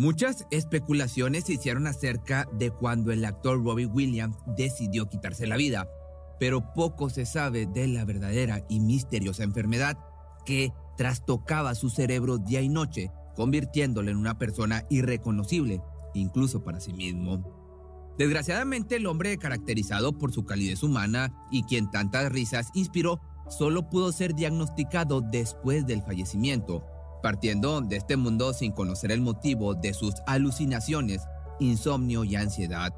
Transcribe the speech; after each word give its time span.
Muchas 0.00 0.46
especulaciones 0.50 1.44
se 1.44 1.52
hicieron 1.52 1.86
acerca 1.86 2.48
de 2.54 2.70
cuando 2.70 3.12
el 3.12 3.22
actor 3.22 3.62
Robbie 3.62 3.84
Williams 3.84 4.38
decidió 4.56 5.10
quitarse 5.10 5.46
la 5.46 5.58
vida, 5.58 5.90
pero 6.38 6.72
poco 6.72 7.10
se 7.10 7.26
sabe 7.26 7.66
de 7.66 7.86
la 7.86 8.06
verdadera 8.06 8.64
y 8.70 8.80
misteriosa 8.80 9.42
enfermedad 9.42 9.98
que 10.46 10.72
trastocaba 10.96 11.74
su 11.74 11.90
cerebro 11.90 12.38
día 12.38 12.62
y 12.62 12.70
noche, 12.70 13.10
convirtiéndolo 13.36 14.10
en 14.10 14.16
una 14.16 14.38
persona 14.38 14.86
irreconocible, 14.88 15.82
incluso 16.14 16.64
para 16.64 16.80
sí 16.80 16.94
mismo. 16.94 18.14
Desgraciadamente, 18.16 18.96
el 18.96 19.06
hombre 19.06 19.36
caracterizado 19.36 20.16
por 20.16 20.32
su 20.32 20.46
calidez 20.46 20.82
humana 20.82 21.30
y 21.50 21.64
quien 21.64 21.90
tantas 21.90 22.32
risas 22.32 22.70
inspiró, 22.72 23.20
solo 23.50 23.90
pudo 23.90 24.12
ser 24.12 24.34
diagnosticado 24.34 25.20
después 25.20 25.84
del 25.84 26.00
fallecimiento, 26.00 26.86
partiendo 27.22 27.80
de 27.80 27.96
este 27.96 28.16
mundo 28.16 28.52
sin 28.52 28.72
conocer 28.72 29.12
el 29.12 29.20
motivo 29.20 29.74
de 29.74 29.94
sus 29.94 30.14
alucinaciones, 30.26 31.22
insomnio 31.58 32.24
y 32.24 32.36
ansiedad. 32.36 32.94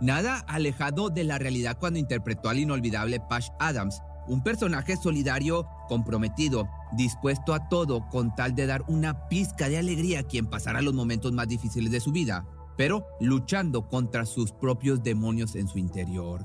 Nada 0.00 0.40
alejado 0.46 1.10
de 1.10 1.24
la 1.24 1.38
realidad 1.38 1.78
cuando 1.78 1.98
interpretó 1.98 2.48
al 2.48 2.58
inolvidable 2.58 3.20
Pash 3.20 3.48
Adams, 3.58 4.00
un 4.28 4.42
personaje 4.42 4.96
solidario, 4.96 5.66
comprometido, 5.88 6.68
dispuesto 6.96 7.54
a 7.54 7.68
todo 7.68 8.08
con 8.08 8.34
tal 8.34 8.54
de 8.54 8.66
dar 8.66 8.82
una 8.88 9.28
pizca 9.28 9.68
de 9.68 9.78
alegría 9.78 10.20
a 10.20 10.22
quien 10.24 10.46
pasara 10.46 10.82
los 10.82 10.94
momentos 10.94 11.32
más 11.32 11.48
difíciles 11.48 11.90
de 11.90 12.00
su 12.00 12.12
vida, 12.12 12.44
pero 12.76 13.06
luchando 13.20 13.88
contra 13.88 14.26
sus 14.26 14.52
propios 14.52 15.02
demonios 15.02 15.54
en 15.54 15.68
su 15.68 15.78
interior. 15.78 16.44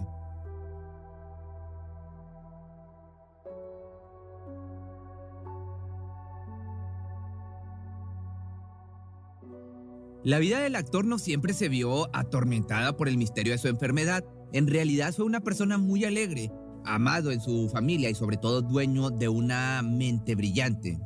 La 10.24 10.38
vida 10.38 10.60
del 10.60 10.76
actor 10.76 11.04
no 11.04 11.18
siempre 11.18 11.52
se 11.52 11.68
vio 11.68 12.16
atormentada 12.16 12.96
por 12.96 13.08
el 13.08 13.18
misterio 13.18 13.54
de 13.54 13.58
su 13.58 13.68
enfermedad. 13.70 14.24
En 14.54 14.68
realidad 14.68 15.16
fue 15.16 15.26
una 15.26 15.40
persona 15.40 15.80
muy 15.80 16.06
alegre, 16.06 16.52
amado 16.86 17.32
en 17.32 17.42
su 17.42 17.70
familia 17.70 18.08
y 18.08 18.14
sobre 18.14 18.38
todo 18.38 18.62
dueño 18.62 19.10
de 19.10 19.30
una 19.30 19.82
mente 19.82 20.36
brillante. 20.36 21.00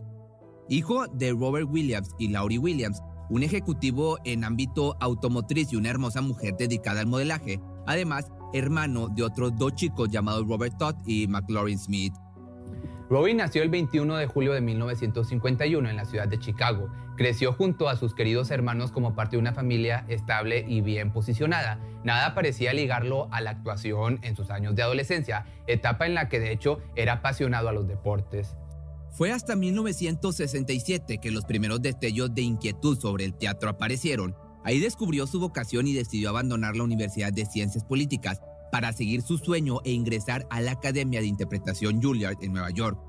Hijo 0.68 1.08
de 1.08 1.32
Robert 1.32 1.70
Williams 1.72 2.10
y 2.20 2.28
Laurie 2.28 2.60
Williams, 2.60 3.02
un 3.30 3.44
ejecutivo 3.44 4.18
en 4.26 4.44
ámbito 4.44 4.98
automotriz 5.00 5.72
y 5.72 5.78
una 5.78 5.92
hermosa 5.92 6.22
mujer 6.22 6.56
dedicada 6.58 7.00
al 7.00 7.08
modelaje, 7.08 7.62
además 7.88 8.26
hermano 8.52 9.08
de 9.08 9.24
otros 9.24 9.54
dos 9.58 9.76
chicos 9.76 10.10
llamados 10.10 10.46
Robert 10.46 10.78
Todd 10.78 10.96
y 11.06 11.26
McLaurin 11.28 11.80
Smith. 11.80 12.14
Robin 13.08 13.38
nació 13.38 13.62
el 13.62 13.70
21 13.70 14.18
de 14.18 14.26
julio 14.26 14.54
de 14.54 14.62
1951 14.62 15.90
en 15.90 15.96
la 15.96 16.06
ciudad 16.06 16.28
de 16.28 16.40
Chicago. 16.40 16.90
Creció 17.16 17.54
junto 17.54 17.88
a 17.88 17.98
sus 17.98 18.16
queridos 18.16 18.50
hermanos 18.50 18.92
como 18.92 19.14
parte 19.14 19.36
de 19.36 19.42
una 19.42 19.54
familia 19.54 20.06
estable 20.08 20.66
y 20.68 20.82
bien 20.82 21.14
posicionada. 21.14 21.80
Nada 22.04 22.34
parecía 22.34 22.74
ligarlo 22.74 23.28
a 23.32 23.42
la 23.42 23.52
actuación 23.52 24.20
en 24.24 24.36
sus 24.36 24.50
años 24.50 24.76
de 24.76 24.82
adolescencia, 24.82 25.46
etapa 25.68 26.08
en 26.08 26.16
la 26.16 26.30
que 26.30 26.40
de 26.40 26.52
hecho 26.52 26.80
era 26.96 27.14
apasionado 27.14 27.70
a 27.70 27.74
los 27.74 27.88
deportes. 27.88 28.56
Fue 29.12 29.32
hasta 29.32 29.56
1967 29.56 31.20
que 31.20 31.32
los 31.32 31.46
primeros 31.46 31.84
destellos 31.84 32.34
de 32.34 32.42
inquietud 32.42 33.00
sobre 33.00 33.24
el 33.24 33.36
teatro 33.36 33.70
aparecieron. 33.70 34.36
Ahí 34.64 34.80
descubrió 34.80 35.28
su 35.28 35.40
vocación 35.40 35.88
y 35.88 35.94
decidió 35.94 36.30
abandonar 36.30 36.76
la 36.76 36.84
Universidad 36.84 37.32
de 37.32 37.46
Ciencias 37.46 37.84
Políticas 37.84 38.42
para 38.72 38.94
seguir 38.94 39.22
su 39.22 39.38
sueño 39.38 39.80
e 39.84 39.92
ingresar 39.92 40.48
a 40.50 40.62
la 40.62 40.72
Academia 40.72 41.22
de 41.22 41.28
Interpretación 41.28 42.02
Juilliard 42.02 42.38
en 42.42 42.54
Nueva 42.54 42.70
York. 42.72 43.00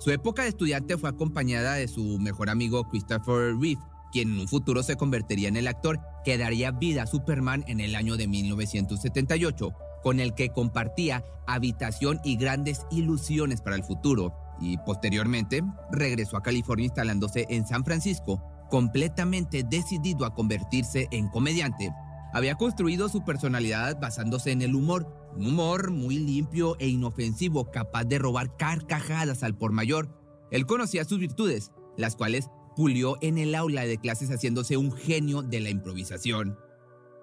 Su 0.00 0.10
época 0.10 0.42
de 0.42 0.48
estudiante 0.48 0.98
fue 0.98 1.10
acompañada 1.10 1.74
de 1.74 1.86
su 1.86 2.18
mejor 2.18 2.50
amigo 2.50 2.88
Christopher 2.88 3.56
Reeve, 3.56 3.80
quien 4.10 4.32
en 4.32 4.40
un 4.40 4.48
futuro 4.48 4.82
se 4.82 4.96
convertiría 4.96 5.48
en 5.48 5.56
el 5.56 5.68
actor 5.68 6.00
que 6.24 6.38
daría 6.38 6.72
vida 6.72 7.04
a 7.04 7.06
Superman 7.06 7.64
en 7.68 7.80
el 7.80 7.94
año 7.94 8.16
de 8.16 8.26
1978, 8.26 9.72
con 10.02 10.20
el 10.20 10.34
que 10.34 10.50
compartía 10.50 11.24
habitación 11.46 12.20
y 12.24 12.36
grandes 12.36 12.86
ilusiones 12.90 13.60
para 13.60 13.76
el 13.76 13.84
futuro, 13.84 14.34
y 14.60 14.76
posteriormente 14.78 15.62
regresó 15.90 16.36
a 16.36 16.42
California 16.42 16.86
instalándose 16.86 17.46
en 17.48 17.66
San 17.66 17.84
Francisco, 17.84 18.42
completamente 18.70 19.64
decidido 19.64 20.24
a 20.24 20.34
convertirse 20.34 21.08
en 21.10 21.28
comediante 21.28 21.92
había 22.32 22.56
construido 22.56 23.08
su 23.08 23.24
personalidad 23.24 24.00
basándose 24.00 24.52
en 24.52 24.62
el 24.62 24.74
humor, 24.74 25.06
un 25.36 25.48
humor 25.48 25.90
muy 25.90 26.18
limpio 26.18 26.76
e 26.78 26.88
inofensivo, 26.88 27.70
capaz 27.70 28.04
de 28.04 28.18
robar 28.18 28.56
carcajadas 28.56 29.42
al 29.42 29.56
por 29.56 29.72
mayor. 29.72 30.08
Él 30.50 30.66
conocía 30.66 31.04
sus 31.04 31.18
virtudes, 31.18 31.72
las 31.96 32.16
cuales 32.16 32.48
pulió 32.74 33.18
en 33.20 33.38
el 33.38 33.54
aula 33.54 33.82
de 33.84 33.98
clases 33.98 34.30
haciéndose 34.30 34.76
un 34.76 34.92
genio 34.92 35.42
de 35.42 35.60
la 35.60 35.70
improvisación. 35.70 36.58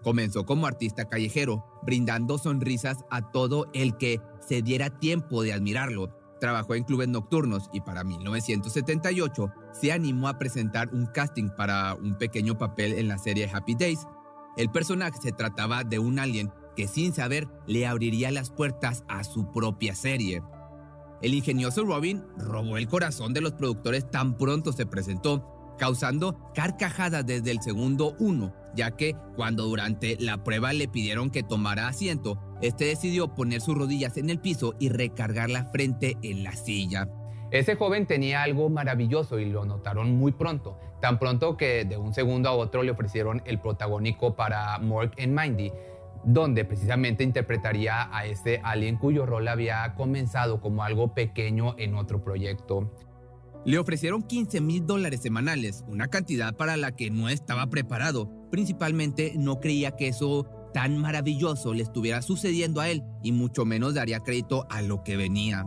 Comenzó 0.04 0.46
como 0.46 0.68
artista 0.68 1.06
callejero, 1.06 1.66
brindando 1.84 2.38
sonrisas 2.38 2.98
a 3.10 3.32
todo 3.32 3.70
el 3.74 3.98
que 3.98 4.22
se 4.48 4.62
diera 4.62 5.00
tiempo 5.00 5.44
de 5.44 5.54
admirarlo. 5.54 6.16
Trabajó 6.40 6.76
en 6.76 6.86
clubes 6.86 7.10
nocturnos 7.10 7.70
y 7.74 7.82
para 7.82 8.06
1978 8.06 9.52
se 9.74 9.92
animó 9.92 10.30
a 10.30 10.38
presentar 10.38 10.90
un 10.94 11.06
casting 11.08 11.50
para 11.50 11.96
un 11.96 12.18
pequeño 12.18 12.58
papel 12.58 12.94
en 12.94 13.10
la 13.10 13.18
serie 13.18 13.50
Happy 13.52 13.76
Days, 13.76 14.08
el 14.58 14.70
personaje 14.70 15.20
se 15.22 15.32
trataba 15.32 15.84
de 15.84 16.00
un 16.00 16.20
alien 16.20 16.52
que 16.76 16.88
sin 16.88 17.14
saber 17.14 17.48
le 17.68 17.88
abriría 17.88 18.32
las 18.32 18.52
puertas 18.52 19.04
a 19.08 19.24
su 19.24 19.52
propia 19.52 19.96
serie. 19.96 20.42
El 21.22 21.34
ingenioso 21.34 21.84
Robin 21.84 22.24
robó 22.38 22.78
el 22.78 22.88
corazón 22.88 23.34
de 23.34 23.42
los 23.42 23.54
productores 23.54 24.10
tan 24.10 24.38
pronto 24.38 24.72
se 24.72 24.86
presentó, 24.86 25.76
causando 25.78 26.52
carcajadas 26.54 27.26
desde 27.26 27.52
el 27.52 27.62
segundo 27.62 28.16
uno, 28.20 28.54
ya 28.76 28.92
que 28.92 29.16
cuando 29.36 29.66
durante 29.66 30.18
la 30.20 30.44
prueba 30.44 30.72
le 30.72 30.88
pidieron 30.88 31.30
que 31.30 31.44
tomara 31.44 31.88
asiento, 31.88 32.40
este 32.62 32.86
decidió 32.86 33.34
poner 33.36 33.62
sus 33.62 33.78
rodillas 33.78 34.18
en 34.18 34.30
el 34.30 34.40
piso 34.40 34.76
y 34.80 34.90
recargar 34.90 35.50
la 35.50 35.66
frente 35.66 36.18
en 36.22 36.44
la 36.44 36.56
silla. 36.56 37.10
Ese 37.52 37.76
joven 37.76 38.06
tenía 38.06 38.44
algo 38.44 38.70
maravilloso 38.70 39.40
y 39.40 39.46
lo 39.46 39.66
notaron 39.66 40.16
muy 40.16 40.32
pronto, 40.32 40.78
tan 41.02 41.18
pronto 41.18 41.58
que 41.58 41.84
de 41.84 41.98
un 41.98 42.14
segundo 42.14 42.48
a 42.48 42.54
otro 42.54 42.84
le 42.84 42.92
ofrecieron 42.92 43.42
el 43.46 43.60
protagónico 43.60 44.36
para 44.36 44.78
Mork 44.78 45.20
and 45.20 45.38
Mindy, 45.38 45.72
donde 46.24 46.64
precisamente 46.64 47.24
interpretaría 47.24 48.16
a 48.16 48.26
ese 48.26 48.62
alien 48.64 48.98
cuyo 48.98 49.26
rol 49.26 49.48
había 49.48 49.96
comenzado 49.96 50.62
como 50.62 50.84
algo 50.84 51.16
pequeño 51.16 51.74
en 51.80 51.96
otro 51.96 52.24
proyecto. 52.24 52.94
Le 53.66 53.80
ofrecieron 53.80 54.22
15 54.22 54.62
mil 54.62 54.86
dólares 54.86 55.22
semanales, 55.22 55.84
una 55.88 56.08
cantidad 56.08 56.56
para 56.56 56.78
la 56.78 56.92
que 56.96 57.10
no 57.10 57.30
estaba 57.30 57.68
preparado. 57.68 58.30
Principalmente 58.52 59.34
no 59.36 59.60
creía 59.60 59.96
que 59.96 60.08
eso 60.08 60.46
tan 60.74 60.98
maravilloso 60.98 61.74
le 61.74 61.84
estuviera 61.84 62.22
sucediendo 62.22 62.80
a 62.80 62.90
él 62.90 63.04
y 63.24 63.32
mucho 63.32 63.66
menos 63.66 63.96
daría 63.96 64.20
crédito 64.20 64.68
a 64.70 64.82
lo 64.82 65.04
que 65.04 65.18
venía. 65.18 65.66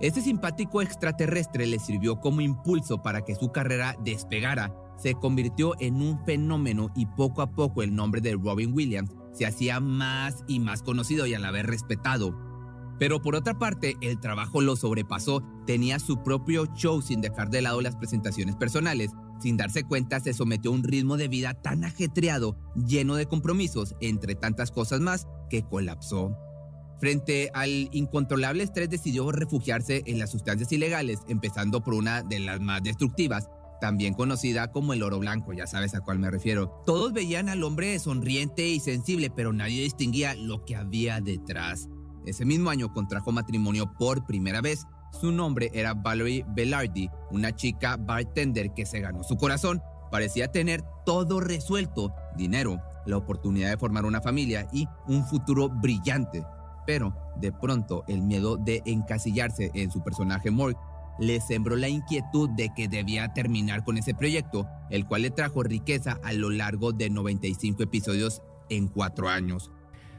Este 0.00 0.20
simpático 0.20 0.80
extraterrestre 0.80 1.66
le 1.66 1.78
sirvió 1.78 2.20
como 2.20 2.40
impulso 2.40 3.02
para 3.02 3.22
que 3.24 3.34
su 3.34 3.50
carrera 3.50 3.96
despegara. 4.04 4.72
Se 4.96 5.14
convirtió 5.14 5.74
en 5.80 5.96
un 6.02 6.24
fenómeno 6.24 6.90
y 6.94 7.06
poco 7.06 7.42
a 7.42 7.50
poco 7.50 7.82
el 7.82 7.94
nombre 7.94 8.20
de 8.20 8.34
Robin 8.34 8.72
Williams 8.72 9.10
se 9.32 9.46
hacía 9.46 9.78
más 9.78 10.44
y 10.48 10.58
más 10.58 10.82
conocido 10.82 11.26
y 11.26 11.34
a 11.34 11.38
la 11.38 11.52
vez 11.52 11.64
respetado. 11.64 12.36
Pero 12.98 13.22
por 13.22 13.36
otra 13.36 13.58
parte, 13.58 13.96
el 14.00 14.18
trabajo 14.18 14.60
lo 14.60 14.74
sobrepasó, 14.74 15.42
tenía 15.66 16.00
su 16.00 16.22
propio 16.24 16.66
show 16.74 17.00
sin 17.00 17.20
dejar 17.20 17.48
de 17.48 17.62
lado 17.62 17.80
las 17.80 17.94
presentaciones 17.94 18.56
personales. 18.56 19.12
Sin 19.40 19.56
darse 19.56 19.84
cuenta, 19.84 20.18
se 20.18 20.34
sometió 20.34 20.72
a 20.72 20.74
un 20.74 20.82
ritmo 20.82 21.16
de 21.16 21.28
vida 21.28 21.54
tan 21.54 21.84
ajetreado, 21.84 22.58
lleno 22.74 23.14
de 23.14 23.26
compromisos, 23.26 23.94
entre 24.00 24.34
tantas 24.34 24.72
cosas 24.72 25.00
más, 25.00 25.28
que 25.48 25.62
colapsó. 25.62 26.36
Frente 26.98 27.50
al 27.54 27.88
incontrolable 27.92 28.64
estrés 28.64 28.90
decidió 28.90 29.30
refugiarse 29.30 30.02
en 30.06 30.18
las 30.18 30.30
sustancias 30.30 30.72
ilegales, 30.72 31.20
empezando 31.28 31.82
por 31.82 31.94
una 31.94 32.22
de 32.22 32.40
las 32.40 32.60
más 32.60 32.82
destructivas, 32.82 33.48
también 33.80 34.14
conocida 34.14 34.72
como 34.72 34.92
el 34.92 35.02
oro 35.04 35.20
blanco, 35.20 35.52
ya 35.52 35.66
sabes 35.66 35.94
a 35.94 36.00
cuál 36.00 36.18
me 36.18 36.30
refiero. 36.30 36.82
Todos 36.84 37.12
veían 37.12 37.48
al 37.48 37.62
hombre 37.62 37.98
sonriente 38.00 38.66
y 38.66 38.80
sensible, 38.80 39.30
pero 39.30 39.52
nadie 39.52 39.82
distinguía 39.82 40.34
lo 40.34 40.64
que 40.64 40.74
había 40.74 41.20
detrás. 41.20 41.88
Ese 42.26 42.44
mismo 42.44 42.70
año 42.70 42.92
contrajo 42.92 43.30
matrimonio 43.30 43.92
por 43.98 44.26
primera 44.26 44.60
vez. 44.60 44.84
Su 45.12 45.32
nombre 45.32 45.70
era 45.72 45.94
Valerie 45.94 46.44
Bellardi, 46.48 47.08
una 47.30 47.54
chica 47.54 47.96
bartender 47.96 48.74
que 48.74 48.84
se 48.84 49.00
ganó 49.00 49.22
su 49.22 49.36
corazón, 49.36 49.80
parecía 50.10 50.50
tener 50.50 50.82
todo 51.06 51.40
resuelto, 51.40 52.12
dinero, 52.36 52.78
la 53.06 53.16
oportunidad 53.16 53.70
de 53.70 53.78
formar 53.78 54.04
una 54.04 54.20
familia 54.20 54.68
y 54.72 54.86
un 55.06 55.24
futuro 55.24 55.68
brillante. 55.70 56.44
Pero, 56.88 57.14
de 57.36 57.52
pronto, 57.52 58.02
el 58.08 58.22
miedo 58.22 58.56
de 58.56 58.80
encasillarse 58.86 59.70
en 59.74 59.90
su 59.90 60.02
personaje 60.02 60.50
Morg 60.50 60.74
le 61.18 61.38
sembró 61.38 61.76
la 61.76 61.90
inquietud 61.90 62.48
de 62.56 62.70
que 62.74 62.88
debía 62.88 63.34
terminar 63.34 63.84
con 63.84 63.98
ese 63.98 64.14
proyecto, 64.14 64.66
el 64.88 65.04
cual 65.04 65.20
le 65.20 65.30
trajo 65.30 65.62
riqueza 65.62 66.18
a 66.24 66.32
lo 66.32 66.48
largo 66.48 66.92
de 66.92 67.10
95 67.10 67.82
episodios 67.82 68.40
en 68.70 68.88
cuatro 68.88 69.28
años. 69.28 69.70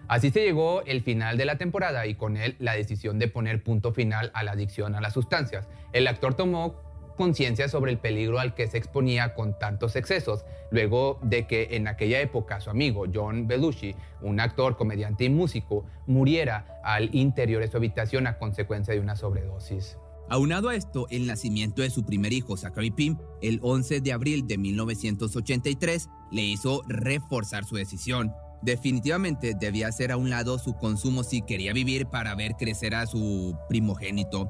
Así 0.07 0.30
se 0.30 0.42
llegó 0.42 0.83
el 0.86 1.01
final 1.01 1.39
de 1.39 1.45
la 1.45 1.57
temporada 1.57 2.06
y 2.06 2.13
con 2.13 2.38
él 2.38 2.56
la 2.60 2.74
decisión 2.74 3.18
de 3.18 3.30
poner 3.30 3.63
punto 3.63 3.92
final 3.92 4.30
a 4.36 4.44
la 4.44 4.51
adicción 4.51 4.94
a 4.94 5.01
las 5.01 5.13
sustancias. 5.13 5.68
El 5.92 6.06
actor 6.06 6.36
tomó 6.36 6.75
conciencia 7.19 7.68
sobre 7.68 7.92
el 7.92 7.98
peligro 7.98 8.39
al 8.39 8.56
que 8.56 8.66
se 8.69 8.77
exponía 8.77 9.33
con 9.33 9.60
tantos 9.60 9.98
excesos, 9.98 10.45
luego 10.71 11.19
de 11.21 11.48
que 11.48 11.68
en 11.71 11.89
aquella 11.89 12.21
época 12.21 12.62
su 12.62 12.69
amigo 12.69 13.07
John 13.13 13.45
Belushi, 13.45 13.94
un 14.21 14.39
actor, 14.39 14.77
comediante 14.77 15.25
y 15.25 15.30
músico, 15.30 15.83
muriera 16.07 16.80
al 16.81 17.13
interior 17.13 17.62
de 17.62 17.68
su 17.68 17.75
habitación 17.75 18.25
a 18.25 18.38
consecuencia 18.38 18.94
de 18.94 19.01
una 19.01 19.18
sobredosis. 19.18 19.98
Aunado 20.30 20.69
a 20.69 20.75
esto, 20.75 21.07
el 21.10 21.27
nacimiento 21.27 21.81
de 21.81 21.89
su 21.89 22.06
primer 22.06 22.31
hijo, 22.31 22.56
Zachary 22.56 22.92
Pym, 22.92 23.18
el 23.42 23.60
11 23.63 24.00
de 24.00 24.13
abril 24.13 24.48
de 24.48 24.57
1983, 24.57 26.07
le 26.31 26.44
hizo 26.44 26.83
reforzar 26.88 27.66
su 27.66 27.75
decisión. 27.75 28.31
Definitivamente 28.62 29.56
debía 29.60 29.89
hacer 29.89 30.13
a 30.13 30.18
un 30.18 30.30
lado 30.30 30.57
su 30.57 30.74
consumo 30.77 31.24
si 31.24 31.42
quería 31.42 31.74
vivir 31.74 32.06
para 32.06 32.33
ver 32.36 32.54
crecer 32.54 32.95
a 32.95 33.07
su 33.07 33.57
primogénito. 33.68 34.50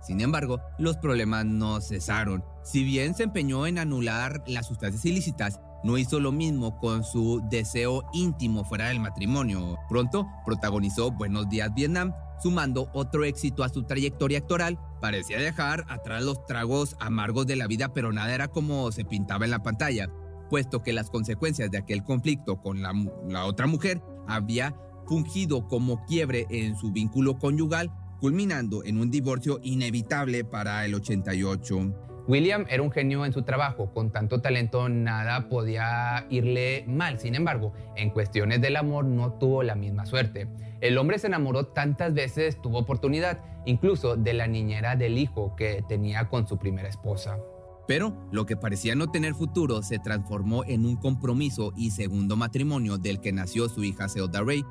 Sin 0.00 0.20
embargo, 0.20 0.60
los 0.78 0.96
problemas 0.96 1.44
no 1.44 1.80
cesaron. 1.80 2.44
Si 2.62 2.84
bien 2.84 3.14
se 3.14 3.24
empeñó 3.24 3.66
en 3.66 3.78
anular 3.78 4.42
las 4.46 4.66
sustancias 4.66 5.04
ilícitas, 5.04 5.60
no 5.84 5.96
hizo 5.96 6.18
lo 6.18 6.32
mismo 6.32 6.78
con 6.78 7.04
su 7.04 7.40
deseo 7.48 8.04
íntimo 8.12 8.64
fuera 8.64 8.88
del 8.88 9.00
matrimonio. 9.00 9.78
Pronto 9.88 10.26
protagonizó 10.44 11.12
Buenos 11.12 11.48
Días 11.48 11.72
Vietnam, 11.74 12.12
sumando 12.42 12.90
otro 12.92 13.24
éxito 13.24 13.62
a 13.62 13.68
su 13.68 13.84
trayectoria 13.84 14.38
actoral. 14.38 14.78
Parecía 15.00 15.38
dejar 15.38 15.84
atrás 15.88 16.24
los 16.24 16.44
tragos 16.46 16.96
amargos 16.98 17.46
de 17.46 17.56
la 17.56 17.66
vida, 17.66 17.92
pero 17.92 18.12
nada 18.12 18.34
era 18.34 18.48
como 18.48 18.90
se 18.90 19.04
pintaba 19.04 19.44
en 19.44 19.52
la 19.52 19.62
pantalla, 19.62 20.08
puesto 20.50 20.82
que 20.82 20.92
las 20.92 21.10
consecuencias 21.10 21.70
de 21.70 21.78
aquel 21.78 22.02
conflicto 22.02 22.60
con 22.60 22.82
la, 22.82 23.44
otra 23.44 23.66
mujer 23.66 24.02
había 24.26 24.74
fungido 25.06 25.68
como 25.68 26.04
quiebre 26.06 26.46
en 26.50 26.76
su 26.76 26.90
vínculo 26.90 27.38
conyugal 27.38 27.90
culminando 28.20 28.84
en 28.84 28.98
un 28.98 29.10
divorcio 29.10 29.60
inevitable 29.62 30.44
para 30.44 30.84
el 30.84 30.94
88. 30.94 32.08
William 32.28 32.66
era 32.68 32.82
un 32.82 32.90
genio 32.90 33.24
en 33.24 33.32
su 33.32 33.42
trabajo, 33.42 33.90
con 33.94 34.12
tanto 34.12 34.42
talento 34.42 34.90
nada 34.90 35.48
podía 35.48 36.26
irle 36.28 36.84
mal, 36.86 37.18
sin 37.18 37.34
embargo, 37.34 37.72
en 37.96 38.10
cuestiones 38.10 38.60
del 38.60 38.76
amor 38.76 39.06
no 39.06 39.32
tuvo 39.32 39.62
la 39.62 39.74
misma 39.74 40.04
suerte. 40.04 40.46
El 40.82 40.98
hombre 40.98 41.18
se 41.18 41.28
enamoró 41.28 41.68
tantas 41.68 42.12
veces, 42.12 42.60
tuvo 42.60 42.80
oportunidad, 42.80 43.42
incluso 43.64 44.16
de 44.16 44.34
la 44.34 44.46
niñera 44.46 44.94
del 44.94 45.16
hijo 45.16 45.56
que 45.56 45.82
tenía 45.88 46.28
con 46.28 46.46
su 46.46 46.58
primera 46.58 46.88
esposa. 46.88 47.38
Pero 47.86 48.28
lo 48.30 48.44
que 48.44 48.58
parecía 48.58 48.94
no 48.94 49.10
tener 49.10 49.32
futuro 49.32 49.82
se 49.82 49.98
transformó 49.98 50.62
en 50.66 50.84
un 50.84 50.96
compromiso 50.96 51.72
y 51.74 51.92
segundo 51.92 52.36
matrimonio 52.36 52.98
del 52.98 53.20
que 53.20 53.32
nació 53.32 53.70
su 53.70 53.82
hija 53.82 54.10
Zelda 54.10 54.42
Ray 54.42 54.62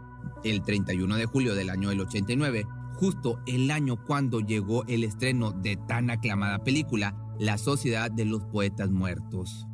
el 0.44 0.62
31 0.62 1.16
de 1.16 1.26
julio 1.26 1.56
del 1.56 1.72
año 1.72 1.90
del 1.90 2.02
89 2.02 2.68
justo 2.98 3.40
el 3.46 3.70
año 3.72 4.04
cuando 4.06 4.40
llegó 4.40 4.84
el 4.88 5.04
estreno 5.04 5.52
de 5.52 5.78
tan 5.88 6.10
aclamada 6.10 6.64
película, 6.64 7.16
La 7.40 7.58
Sociedad 7.58 8.10
de 8.10 8.26
los 8.26 8.44
Poetas 8.46 8.90
Muertos. 8.90 9.68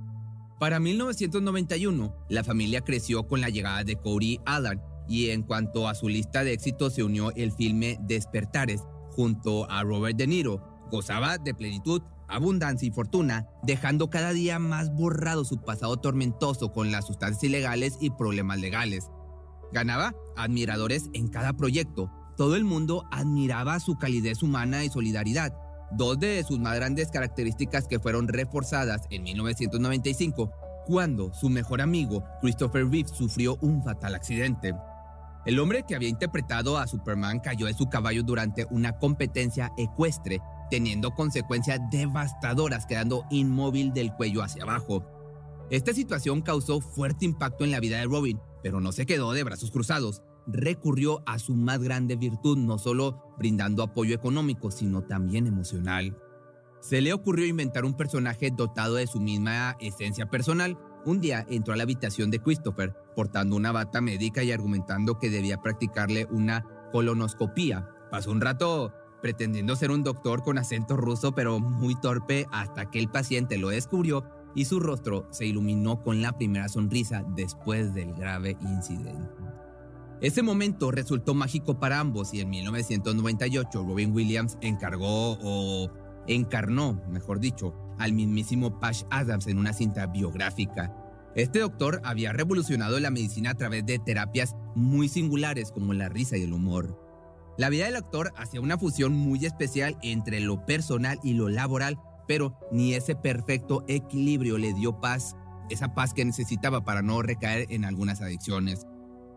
Para 0.60 0.80
1991, 0.80 2.16
la 2.30 2.44
familia 2.44 2.82
creció 2.82 3.28
con 3.28 3.42
la 3.42 3.50
llegada 3.50 3.84
de 3.84 3.96
Corey 3.96 4.40
Allen 4.46 4.82
y 5.08 5.30
en 5.30 5.44
cuanto 5.44 5.88
a 5.88 5.96
su 5.96 6.08
lista 6.08 6.44
de 6.44 6.54
éxitos 6.54 6.94
se 6.94 7.04
unió 7.04 7.32
el 7.36 7.52
filme 7.52 7.98
Despertares 8.02 8.82
junto 9.12 9.70
a 9.70 9.84
Robert 9.84 10.18
De 10.18 10.28
Niro. 10.28 10.86
Gozaba 10.90 11.38
de 11.38 11.54
plenitud, 11.54 12.02
abundancia 12.28 12.88
y 12.88 12.92
fortuna, 12.92 13.48
dejando 13.64 14.10
cada 14.10 14.32
día 14.32 14.60
más 14.60 14.94
borrado 14.94 15.44
su 15.44 15.58
pasado 15.58 15.98
tormentoso 15.98 16.72
con 16.72 16.92
las 16.92 17.08
sustancias 17.08 17.44
ilegales 17.44 17.98
y 18.00 18.12
problemas 18.12 18.60
legales. 18.60 19.10
Ganaba 19.72 20.14
admiradores 20.38 21.10
en 21.14 21.28
cada 21.28 21.54
proyecto, 21.54 22.12
todo 22.36 22.56
el 22.56 22.64
mundo 22.64 23.06
admiraba 23.12 23.80
su 23.80 23.98
calidez 23.98 24.44
humana 24.44 24.84
y 24.84 24.90
solidaridad, 24.90 25.54
dos 25.92 26.20
de 26.20 26.44
sus 26.44 26.60
más 26.60 26.76
grandes 26.76 27.12
características 27.12 27.88
que 27.88 28.00
fueron 28.00 28.28
reforzadas 28.28 29.02
en 29.10 29.24
1995, 29.24 30.52
cuando 30.86 31.34
su 31.34 31.50
mejor 31.50 31.82
amigo, 31.82 32.24
Christopher 32.42 32.90
Reeve, 32.90 33.08
sufrió 33.08 33.58
un 33.62 33.84
fatal 33.84 34.16
accidente. 34.16 34.74
El 35.46 35.60
hombre 35.60 35.84
que 35.88 35.96
había 35.96 36.10
interpretado 36.10 36.78
a 36.78 36.88
Superman 36.88 37.40
cayó 37.40 37.66
de 37.66 37.74
su 37.74 37.90
caballo 37.90 38.24
durante 38.24 38.66
una 38.72 38.98
competencia 38.98 39.72
ecuestre, 39.78 40.40
teniendo 40.70 41.12
consecuencias 41.12 41.80
devastadoras, 41.92 42.86
quedando 42.86 43.26
inmóvil 43.30 43.94
del 43.94 44.14
cuello 44.14 44.42
hacia 44.42 44.64
abajo. 44.64 45.04
Esta 45.70 45.94
situación 45.94 46.42
causó 46.42 46.82
fuerte 46.82 47.26
impacto 47.26 47.64
en 47.64 47.72
la 47.72 47.80
vida 47.80 47.98
de 47.98 48.06
Robin, 48.06 48.40
pero 48.62 48.80
no 48.80 48.92
se 48.92 49.06
quedó 49.06 49.34
de 49.34 49.44
brazos 49.44 49.72
cruzados 49.72 50.22
recurrió 50.48 51.24
a 51.26 51.40
su 51.40 51.56
más 51.56 51.82
grande 51.82 52.16
virtud, 52.16 52.58
no 52.58 52.78
solo 52.78 53.34
brindando 53.38 53.84
apoyo 53.84 54.16
económico, 54.16 54.72
sino 54.72 55.04
también 55.04 55.48
emocional. 55.48 56.18
Se 56.82 57.02
le 57.02 57.14
ocurrió 57.14 57.46
inventar 57.46 57.86
un 57.86 57.94
personaje 57.94 58.52
dotado 58.52 58.96
de 58.96 59.08
su 59.08 59.22
misma 59.22 59.78
esencia 59.80 60.30
personal. 60.30 60.78
Un 61.06 61.22
día 61.22 61.46
entró 61.50 61.74
a 61.74 61.78
la 61.78 61.84
habitación 61.84 62.30
de 62.30 62.40
Christopher 62.40 62.94
portando 63.16 63.56
una 63.56 63.72
bata 63.72 64.02
médica 64.02 64.44
y 64.44 64.52
argumentando 64.52 65.18
que 65.18 65.30
debía 65.30 65.62
practicarle 65.62 66.28
una 66.30 66.66
colonoscopía. 66.92 67.88
Pasó 68.12 68.32
un 68.32 68.42
rato 68.42 68.94
pretendiendo 69.22 69.78
ser 69.78 69.92
un 69.92 70.04
doctor 70.04 70.44
con 70.44 70.58
acento 70.58 70.98
ruso, 70.98 71.34
pero 71.34 71.62
muy 71.62 71.96
torpe 71.96 72.48
hasta 72.52 72.92
que 72.92 73.00
el 73.00 73.10
paciente 73.10 73.58
lo 73.58 73.70
descubrió 73.70 74.26
y 74.54 74.66
su 74.66 74.80
rostro 74.80 75.28
se 75.32 75.46
iluminó 75.46 76.04
con 76.04 76.22
la 76.22 76.34
primera 76.34 76.68
sonrisa 76.68 77.24
después 77.36 77.94
del 77.94 78.14
grave 78.14 78.58
incidente. 78.62 79.43
Ese 80.24 80.42
momento 80.42 80.90
resultó 80.90 81.34
mágico 81.34 81.82
para 81.82 82.00
ambos 82.00 82.34
y 82.34 82.40
en 82.40 82.50
1998 82.50 83.84
Robin 83.84 84.14
Williams 84.14 84.58
encargó 84.62 85.38
o 85.44 85.92
encarnó, 86.28 87.04
mejor 87.10 87.42
dicho, 87.42 87.76
al 88.00 88.14
mismísimo 88.14 88.80
Pash 88.80 89.04
Adams 89.10 89.48
en 89.48 89.58
una 89.58 89.74
cinta 89.74 90.06
biográfica. 90.08 90.96
Este 91.36 91.60
doctor 91.60 92.00
había 92.06 92.32
revolucionado 92.32 93.02
la 93.02 93.12
medicina 93.12 93.50
a 93.50 93.56
través 93.56 93.86
de 93.86 94.00
terapias 94.00 94.56
muy 94.76 95.10
singulares 95.10 95.74
como 95.74 95.92
la 95.92 96.08
risa 96.08 96.38
y 96.38 96.44
el 96.44 96.54
humor. 96.54 96.98
La 97.58 97.68
vida 97.68 97.84
del 97.84 97.98
actor 97.98 98.32
hacía 98.38 98.62
una 98.62 98.78
fusión 98.78 99.12
muy 99.12 99.46
especial 99.46 99.98
entre 100.04 100.40
lo 100.40 100.66
personal 100.66 101.20
y 101.22 101.34
lo 101.34 101.50
laboral, 101.50 102.00
pero 102.30 102.58
ni 102.72 102.94
ese 102.94 103.18
perfecto 103.18 103.84
equilibrio 103.90 104.58
le 104.58 104.74
dio 104.74 105.02
paz, 105.02 105.36
esa 105.70 105.94
paz 105.94 106.14
que 106.14 106.24
necesitaba 106.24 106.86
para 106.86 107.02
no 107.02 107.22
recaer 107.22 107.66
en 107.72 107.84
algunas 107.84 108.22
adicciones. 108.22 108.88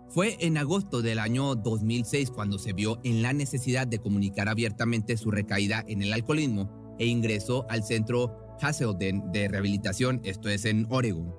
Fue 0.09 0.37
en 0.41 0.57
agosto 0.57 1.03
del 1.03 1.19
año 1.19 1.55
2006 1.57 2.31
cuando 2.31 2.59
se 2.59 2.73
vio 2.73 3.01
en 3.03 3.23
la 3.23 3.33
necesidad 3.33 3.87
de 3.87 3.99
comunicar 3.99 4.49
abiertamente 4.49 5.17
su 5.17 5.31
recaída 5.31 5.85
en 5.89 6.01
el 6.01 6.13
alcoholismo 6.13 6.71
e 6.99 7.07
ingresó 7.07 7.67
al 7.69 7.83
centro 7.83 8.57
Hazelden 8.61 9.31
de 9.33 9.49
rehabilitación, 9.49 10.21
esto 10.25 10.49
es 10.49 10.65
en 10.65 10.87
Oregon. 10.91 11.35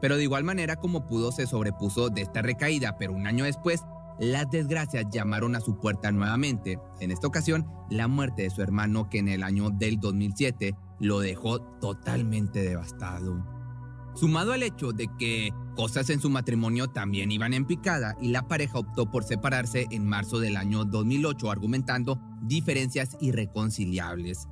Pero 0.00 0.16
de 0.16 0.24
igual 0.24 0.44
manera 0.44 0.76
como 0.76 1.06
pudo 1.06 1.32
se 1.32 1.46
sobrepuso 1.46 2.10
de 2.10 2.22
esta 2.22 2.42
recaída, 2.42 2.96
pero 2.98 3.14
un 3.14 3.26
año 3.26 3.44
después 3.44 3.80
las 4.18 4.50
desgracias 4.50 5.06
llamaron 5.10 5.56
a 5.56 5.60
su 5.60 5.78
puerta 5.78 6.12
nuevamente, 6.12 6.78
en 7.00 7.10
esta 7.10 7.26
ocasión 7.26 7.66
la 7.90 8.06
muerte 8.06 8.42
de 8.42 8.50
su 8.50 8.60
hermano 8.60 9.08
que 9.08 9.18
en 9.18 9.28
el 9.28 9.42
año 9.42 9.70
del 9.70 9.98
2007 9.98 10.74
lo 11.00 11.20
dejó 11.20 11.60
totalmente 11.80 12.62
devastado. 12.62 13.63
Sumado 14.14 14.52
al 14.52 14.62
hecho 14.62 14.92
de 14.92 15.08
que 15.18 15.52
cosas 15.74 16.08
en 16.08 16.20
su 16.20 16.30
matrimonio 16.30 16.86
también 16.88 17.32
iban 17.32 17.52
en 17.52 17.66
picada 17.66 18.16
y 18.20 18.28
la 18.28 18.46
pareja 18.46 18.78
optó 18.78 19.10
por 19.10 19.24
separarse 19.24 19.86
en 19.90 20.06
marzo 20.06 20.38
del 20.38 20.56
año 20.56 20.84
2008 20.84 21.50
argumentando 21.50 22.20
diferencias 22.42 23.16
irreconciliables. 23.20 24.48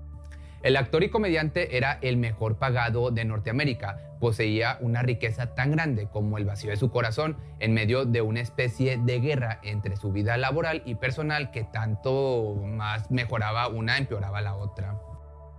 El 0.63 0.77
actor 0.77 1.03
y 1.05 1.11
comediante 1.11 1.77
era 1.77 1.99
el 2.03 2.17
mejor 2.17 2.57
pagado 2.57 3.11
de 3.11 3.25
Norteamérica. 3.25 3.99
Poseía 4.21 4.79
una 4.81 5.03
riqueza 5.03 5.55
tan 5.55 5.73
grande 5.73 6.09
como 6.09 6.39
el 6.39 6.45
vacío 6.45 6.71
de 6.71 6.77
su 6.77 6.91
corazón 6.91 7.37
en 7.61 7.73
medio 7.73 8.05
de 8.05 8.21
una 8.21 8.41
especie 8.41 8.97
de 8.97 9.21
guerra 9.21 9.61
entre 9.63 9.97
su 9.97 10.13
vida 10.13 10.37
laboral 10.37 10.83
y 10.87 10.97
personal 10.97 11.51
que 11.51 11.65
tanto 11.65 12.57
más 12.65 13.11
mejoraba 13.11 13.69
una 13.69 13.99
empeoraba 13.99 14.41
la 14.41 14.55
otra. 14.55 15.01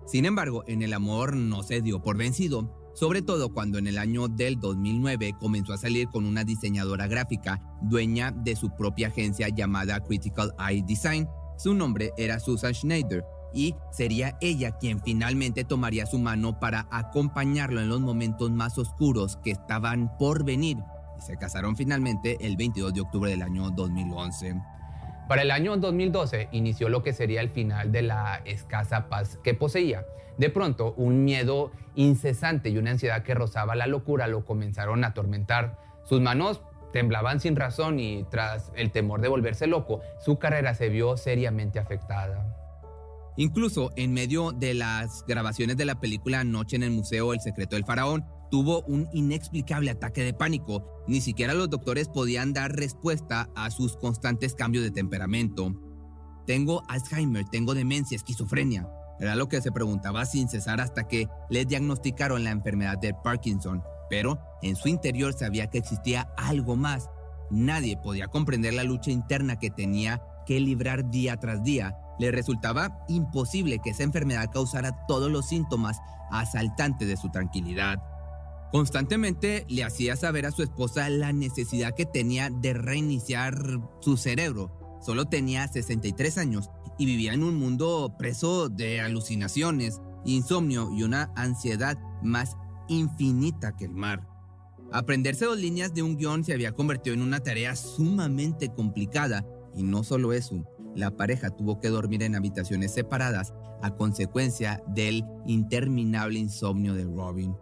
Sin 0.06 0.26
embargo, 0.26 0.64
en 0.68 0.82
el 0.82 0.94
amor 0.94 1.36
no 1.36 1.64
se 1.64 1.82
dio 1.82 2.02
por 2.02 2.18
vencido 2.18 2.84
sobre 2.94 3.24
todo 3.24 3.52
cuando 3.52 3.80
en 3.80 3.88
el 3.88 3.98
año 3.98 4.28
del 4.28 4.60
2009 4.60 5.36
comenzó 5.40 5.74
a 5.74 5.78
salir 5.78 6.08
con 6.10 6.26
una 6.26 6.44
diseñadora 6.44 7.08
gráfica, 7.08 7.60
dueña 7.82 8.32
de 8.32 8.56
su 8.56 8.70
propia 8.76 9.08
agencia 9.08 9.50
llamada 9.50 10.00
Critical 10.00 10.54
Eye 10.60 10.84
Design. 10.86 11.28
Su 11.58 11.74
nombre 11.74 12.12
era 12.18 12.40
Susan 12.40 12.74
Schneider, 12.74 13.24
y 13.52 13.76
sería 13.92 14.38
ella 14.42 14.78
quien 14.78 15.02
finalmente 15.02 15.64
tomaría 15.64 16.06
su 16.06 16.18
mano 16.18 16.60
para 16.60 16.88
acompañarlo 16.92 17.82
en 17.82 17.90
los 17.90 18.02
momentos 18.02 18.52
más 18.52 18.78
oscuros 18.78 19.38
que 19.44 19.52
estaban 19.52 20.16
por 20.18 20.44
venir. 20.44 20.78
Y 21.18 21.22
se 21.22 21.38
casaron 21.38 21.76
finalmente 21.76 22.38
el 22.42 22.58
22 22.58 22.94
de 22.94 23.02
octubre 23.02 23.30
del 23.30 23.44
año 23.44 23.70
2011. 23.70 24.56
Para 25.28 25.42
el 25.42 25.52
año 25.52 25.76
2012 25.78 26.50
inició 26.52 26.90
lo 26.90 27.02
que 27.02 27.14
sería 27.14 27.42
el 27.42 27.50
final 27.50 27.92
de 27.92 28.02
la 28.02 28.42
escasa 28.46 29.08
paz 29.08 29.40
que 29.44 29.54
poseía. 29.54 30.06
De 30.38 30.50
pronto, 30.50 30.94
un 30.98 31.24
miedo 31.24 31.72
incesante 31.96 32.70
y 32.70 32.78
una 32.78 32.92
ansiedad 32.92 33.24
que 33.24 33.34
rozaba 33.34 33.76
la 33.76 33.88
locura 33.88 34.28
lo 34.28 34.46
comenzaron 34.46 35.04
a 35.04 35.08
atormentar. 35.08 35.78
Sus 36.04 36.20
manos 36.20 36.62
temblaban 36.92 37.40
sin 37.40 37.56
razón 37.56 38.00
y 38.00 38.26
tras 38.30 38.72
el 38.76 38.92
temor 38.92 39.22
de 39.22 39.28
volverse 39.30 39.68
loco, 39.68 40.02
su 40.20 40.38
carrera 40.40 40.76
se 40.76 40.90
vio 40.90 41.18
seriamente 41.18 41.80
afectada. 41.80 42.56
Incluso 43.36 43.92
en 43.96 44.14
medio 44.14 44.52
de 44.52 44.76
las 44.76 45.26
grabaciones 45.28 45.78
de 45.78 45.86
la 45.86 45.96
película 45.96 46.44
Noche 46.44 46.76
en 46.76 46.84
el 46.84 46.92
Museo 46.92 47.34
El 47.34 47.40
Secreto 47.40 47.76
del 47.76 47.86
Faraón, 47.86 48.26
tuvo 48.54 48.84
un 48.84 49.10
inexplicable 49.14 49.90
ataque 49.90 50.24
de 50.24 50.32
pánico. 50.32 50.86
Ni 51.08 51.22
siquiera 51.22 51.56
los 51.56 51.72
doctores 51.72 52.08
podían 52.08 52.54
dar 52.54 52.72
respuesta 52.72 53.50
a 53.56 53.72
sus 53.72 53.98
constantes 53.98 54.54
cambios 54.54 54.84
de 54.84 54.92
temperamento. 54.92 55.74
Tengo 56.46 56.84
Alzheimer, 56.88 57.46
tengo 57.46 57.74
demencia, 57.74 58.16
esquizofrenia. 58.16 58.88
Era 59.20 59.34
lo 59.34 59.50
que 59.50 59.60
se 59.60 59.72
preguntaba 59.72 60.28
sin 60.28 60.50
cesar 60.50 60.82
hasta 60.82 61.08
que 61.08 61.28
le 61.50 61.66
diagnosticaron 61.66 62.44
la 62.44 62.52
enfermedad 62.52 63.00
de 63.00 63.16
Parkinson. 63.16 63.82
Pero 64.08 64.40
en 64.62 64.76
su 64.76 64.88
interior 64.88 65.34
sabía 65.34 65.72
que 65.72 65.80
existía 65.80 66.30
algo 66.38 66.76
más. 66.76 67.10
Nadie 67.50 67.98
podía 67.98 68.28
comprender 68.28 68.76
la 68.76 68.84
lucha 68.84 69.10
interna 69.10 69.58
que 69.58 69.72
tenía 69.72 70.22
que 70.46 70.60
librar 70.60 71.10
día 71.10 71.38
tras 71.38 71.64
día. 71.64 71.98
Le 72.20 72.30
resultaba 72.30 73.04
imposible 73.08 73.80
que 73.80 73.90
esa 73.90 74.04
enfermedad 74.04 74.52
causara 74.54 75.08
todos 75.08 75.32
los 75.32 75.48
síntomas 75.48 75.98
asaltantes 76.30 77.08
de 77.08 77.18
su 77.18 77.32
tranquilidad. 77.32 78.13
Constantemente 78.74 79.68
le 79.70 79.84
hacía 79.84 80.16
saber 80.16 80.48
a 80.48 80.52
su 80.52 80.64
esposa 80.64 81.08
la 81.08 81.32
necesidad 81.32 81.94
que 81.94 82.08
tenía 82.08 82.50
de 82.50 82.74
reiniciar 82.74 83.56
su 84.02 84.18
cerebro. 84.18 85.00
Solo 85.00 85.26
tenía 85.26 85.68
63 85.68 86.40
años 86.40 86.72
y 86.98 87.06
vivía 87.06 87.36
en 87.36 87.44
un 87.44 87.54
mundo 87.54 88.16
preso 88.18 88.70
de 88.70 89.00
alucinaciones, 89.00 90.02
insomnio 90.26 90.90
y 90.92 91.04
una 91.04 91.32
ansiedad 91.36 92.00
más 92.24 92.58
infinita 92.88 93.76
que 93.76 93.86
el 93.86 93.94
mar. 93.94 94.28
Aprenderse 94.92 95.46
dos 95.46 95.60
líneas 95.60 95.94
de 95.94 96.02
un 96.02 96.18
guion 96.18 96.44
se 96.44 96.54
había 96.54 96.72
convertido 96.72 97.14
en 97.14 97.22
una 97.22 97.42
tarea 97.42 97.76
sumamente 97.76 98.70
complicada 98.70 99.46
y 99.76 99.84
no 99.84 100.04
solo 100.04 100.34
eso, 100.34 100.68
la 100.96 101.16
pareja 101.16 101.52
tuvo 101.52 101.80
que 101.80 101.90
dormir 101.90 102.24
en 102.24 102.36
habitaciones 102.36 102.92
separadas 102.92 103.54
a 103.84 103.92
consecuencia 103.92 104.82
del 104.88 105.24
interminable 105.46 106.40
insomnio 106.40 106.96
de 106.96 107.04
Robin. 107.04 107.56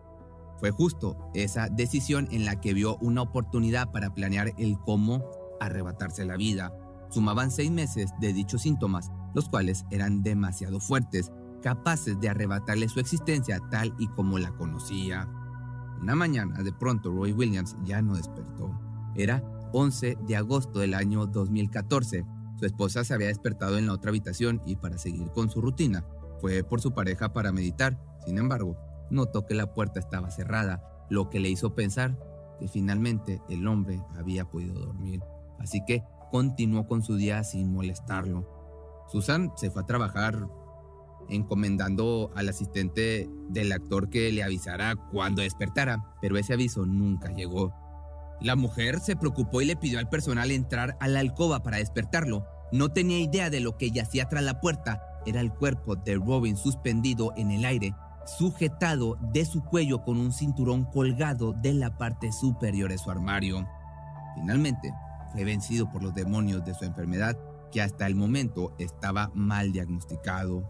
Fue 0.62 0.70
justo 0.70 1.18
esa 1.34 1.70
decisión 1.70 2.27
en 2.30 2.46
la 2.46 2.62
que 2.62 2.75
vio 2.75 2.98
una 2.98 3.24
oportunidad 3.24 3.91
para 3.91 4.13
planear 4.13 4.53
el 4.60 4.77
cómo 4.77 5.25
arrebatarse 5.60 6.24
la 6.24 6.38
vida. 6.38 6.72
Sumaban 7.10 7.50
seis 7.50 7.72
meses 7.72 8.12
de 8.22 8.32
dichos 8.32 8.62
síntomas, 8.62 9.12
los 9.34 9.50
cuales 9.50 9.86
eran 9.89 10.22
demasiado 10.22 10.80
fuertes, 10.80 11.32
capaces 11.63 12.20
de 12.20 12.30
arrebatarle 12.30 12.88
su 12.89 13.00
existencia 13.00 13.60
tal 13.72 13.96
y 13.98 14.08
como 14.10 14.38
la 14.38 14.51
conocía. 14.51 15.27
Una 16.00 16.13
mañana, 16.13 16.62
de 16.62 16.72
pronto, 16.72 17.12
Roy 17.12 17.34
Williams 17.34 17.75
ya 17.84 18.03
no 18.03 18.15
despertó. 18.15 18.72
Era 19.15 19.44
11 19.74 20.20
de 20.27 20.36
agosto 20.36 20.77
del 20.77 20.94
año 20.94 21.25
2014. 21.25 22.24
Su 22.60 22.65
esposa 22.68 23.03
se 23.03 23.15
había 23.15 23.27
despertado 23.27 23.80
en 23.80 23.88
la 23.88 23.94
otra 23.94 24.10
habitación 24.10 24.62
y 24.68 24.75
para 24.75 25.00
seguir 25.00 25.32
con 25.32 25.50
su 25.50 25.60
rutina, 25.60 26.06
fue 26.39 26.63
por 26.63 26.82
su 26.82 26.91
pareja 26.94 27.34
para 27.34 27.51
meditar. 27.51 28.00
Sin 28.25 28.38
embargo, 28.38 28.77
notó 29.12 29.46
que 29.46 29.53
la 29.53 29.74
puerta 29.74 30.00
estaba 30.00 30.32
cerrada, 30.32 31.06
lo 31.10 31.30
que 31.30 31.39
le 31.39 31.50
hizo 31.50 31.75
pensar 31.75 32.18
que 32.60 32.68
finalmente 32.68 33.41
el 33.50 33.68
hombre 33.68 34.01
había 34.18 34.46
podido 34.46 34.80
dormir. 34.80 35.22
Así 35.60 35.84
que 35.86 36.03
continuó 36.32 36.88
con 36.88 37.03
su 37.03 37.15
día 37.15 37.44
sin 37.44 37.74
molestarlo. 37.74 38.48
Susan 39.12 39.51
se 39.56 39.70
fue 39.70 39.82
a 39.82 39.86
trabajar 39.86 40.48
encomendando 41.30 42.32
al 42.36 42.50
asistente 42.50 43.30
del 43.50 43.72
actor 43.72 44.10
que 44.10 44.32
le 44.32 44.44
avisara 44.44 44.96
cuando 45.12 45.41
despertara, 45.41 46.03
pero 46.22 46.38
ese 46.38 46.53
aviso 46.53 46.86
nunca 46.86 47.32
llegó. 47.32 47.74
La 48.41 48.56
mujer 48.56 49.00
se 49.00 49.15
preocupó 49.15 49.62
y 49.62 49.65
le 49.65 49.75
pidió 49.75 50.00
al 50.00 50.10
personal 50.10 50.51
entrar 50.51 50.98
a 51.00 51.08
la 51.08 51.20
alcoba 51.20 51.62
para 51.62 51.77
despertarlo. 51.77 52.46
No 52.72 52.89
tenía 52.89 53.20
idea 53.20 53.50
de 53.50 53.60
lo 53.60 53.77
que 53.77 53.91
yacía 53.91 54.27
tras 54.30 54.44
la 54.44 54.60
puerta. 54.60 55.01
Era 55.25 55.41
el 55.41 55.53
cuerpo 55.53 55.96
de 55.96 56.15
Robin 56.15 56.58
suspendido 56.58 57.34
en 57.38 57.51
el 57.51 57.65
aire, 57.65 57.94
sujetado 58.25 59.17
de 59.33 59.45
su 59.45 59.63
cuello 59.63 60.03
con 60.03 60.17
un 60.17 60.31
cinturón 60.31 60.85
colgado 60.85 61.53
de 61.53 61.73
la 61.73 61.97
parte 61.97 62.31
superior 62.31 62.91
de 62.91 62.97
su 62.97 63.09
armario. 63.11 63.67
Finalmente, 64.35 64.93
fue 65.31 65.43
vencido 65.43 65.89
por 65.89 66.03
los 66.03 66.13
demonios 66.13 66.63
de 66.65 66.73
su 66.73 66.85
enfermedad 66.85 67.37
que 67.71 67.81
hasta 67.81 68.05
el 68.05 68.15
momento 68.15 68.75
estaba 68.79 69.31
mal 69.33 69.71
diagnosticado. 69.71 70.69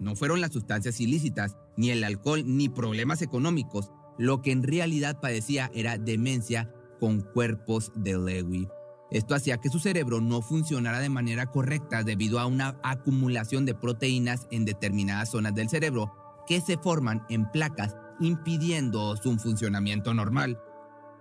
No 0.00 0.14
fueron 0.16 0.40
las 0.40 0.52
sustancias 0.52 1.00
ilícitas, 1.00 1.56
ni 1.76 1.90
el 1.90 2.04
alcohol, 2.04 2.42
ni 2.44 2.68
problemas 2.68 3.22
económicos. 3.22 3.90
Lo 4.16 4.42
que 4.42 4.52
en 4.52 4.62
realidad 4.62 5.20
padecía 5.20 5.70
era 5.74 5.96
demencia 5.96 6.72
con 7.00 7.20
cuerpos 7.20 7.92
de 7.94 8.18
Lewy. 8.18 8.68
Esto 9.10 9.34
hacía 9.34 9.58
que 9.58 9.70
su 9.70 9.78
cerebro 9.78 10.20
no 10.20 10.42
funcionara 10.42 10.98
de 10.98 11.08
manera 11.08 11.46
correcta 11.46 12.02
debido 12.02 12.38
a 12.40 12.46
una 12.46 12.78
acumulación 12.82 13.64
de 13.64 13.74
proteínas 13.74 14.46
en 14.50 14.64
determinadas 14.64 15.30
zonas 15.30 15.54
del 15.54 15.68
cerebro 15.68 16.27
que 16.48 16.60
se 16.60 16.78
forman 16.78 17.24
en 17.28 17.50
placas 17.50 17.94
impidiendo 18.20 19.16
su 19.16 19.36
funcionamiento 19.38 20.14
normal. 20.14 20.58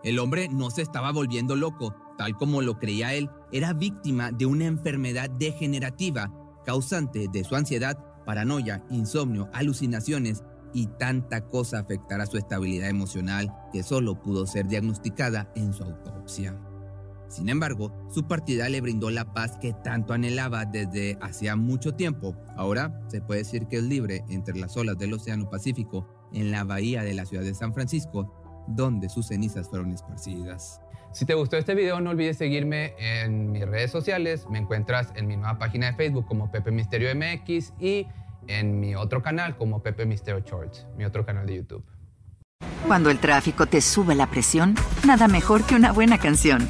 El 0.03 0.19
hombre 0.19 0.47
no 0.49 0.71
se 0.71 0.81
estaba 0.81 1.11
volviendo 1.11 1.55
loco, 1.55 1.95
tal 2.17 2.35
como 2.37 2.61
lo 2.61 2.79
creía 2.79 3.13
él, 3.13 3.29
era 3.51 3.73
víctima 3.73 4.31
de 4.31 4.45
una 4.45 4.65
enfermedad 4.65 5.29
degenerativa 5.29 6.31
causante 6.65 7.27
de 7.31 7.43
su 7.43 7.55
ansiedad, 7.55 7.97
paranoia, 8.25 8.83
insomnio, 8.89 9.49
alucinaciones 9.53 10.43
y 10.73 10.87
tanta 10.87 11.47
cosa 11.47 11.79
afectará 11.79 12.25
su 12.25 12.37
estabilidad 12.37 12.89
emocional 12.89 13.53
que 13.71 13.83
solo 13.83 14.21
pudo 14.21 14.45
ser 14.45 14.67
diagnosticada 14.67 15.51
en 15.55 15.73
su 15.73 15.83
autopsia. 15.83 16.57
Sin 17.27 17.49
embargo, 17.49 17.91
su 18.09 18.27
partida 18.27 18.69
le 18.69 18.81
brindó 18.81 19.09
la 19.09 19.33
paz 19.33 19.57
que 19.59 19.73
tanto 19.73 20.13
anhelaba 20.13 20.65
desde 20.65 21.17
hacía 21.21 21.55
mucho 21.55 21.93
tiempo. 21.93 22.35
Ahora 22.55 23.01
se 23.07 23.21
puede 23.21 23.41
decir 23.41 23.67
que 23.67 23.77
es 23.77 23.83
libre 23.83 24.23
entre 24.29 24.57
las 24.57 24.77
olas 24.77 24.97
del 24.97 25.13
Océano 25.13 25.49
Pacífico 25.49 26.07
en 26.33 26.51
la 26.51 26.63
bahía 26.63 27.03
de 27.03 27.13
la 27.13 27.25
ciudad 27.25 27.43
de 27.43 27.53
San 27.53 27.73
Francisco, 27.73 28.65
donde 28.67 29.09
sus 29.09 29.27
cenizas 29.27 29.69
fueron 29.69 29.91
esparcidas. 29.91 30.81
Si 31.11 31.25
te 31.25 31.33
gustó 31.33 31.57
este 31.57 31.73
video, 31.73 31.99
no 31.99 32.11
olvides 32.11 32.37
seguirme 32.37 32.93
en 32.99 33.51
mis 33.51 33.65
redes 33.65 33.91
sociales. 33.91 34.45
Me 34.49 34.59
encuentras 34.59 35.11
en 35.15 35.27
mi 35.27 35.35
nueva 35.35 35.57
página 35.57 35.87
de 35.87 35.93
Facebook 35.93 36.27
como 36.27 36.51
Pepe 36.51 36.71
Misterio 36.71 37.09
MX 37.15 37.73
y 37.79 38.07
en 38.47 38.79
mi 38.79 38.95
otro 38.95 39.21
canal 39.21 39.57
como 39.57 39.81
Pepe 39.81 40.05
Misterio 40.05 40.41
Shorts, 40.41 40.85
mi 40.97 41.05
otro 41.05 41.25
canal 41.25 41.45
de 41.47 41.55
YouTube. 41.55 41.83
Cuando 42.85 43.09
el 43.09 43.19
tráfico 43.19 43.65
te 43.65 43.81
sube 43.81 44.15
la 44.15 44.27
presión, 44.27 44.75
nada 45.05 45.27
mejor 45.27 45.63
que 45.63 45.75
una 45.75 45.91
buena 45.91 46.17
canción. 46.17 46.69